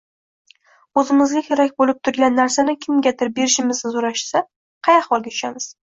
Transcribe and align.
o‘zimizga 1.01 1.43
kerak 1.49 1.75
bo‘lib 1.83 1.99
turgan 2.09 2.35
narsani 2.39 2.75
kimgadir 2.87 3.31
berishimizni 3.41 3.93
so‘rashsa, 3.97 4.43
qay 4.89 5.03
holga 5.11 5.35
tushamiz? 5.37 5.71